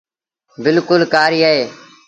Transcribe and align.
بلڪُل 0.63 1.01
ڪآري 1.13 1.39
اهي۔ 1.49 1.63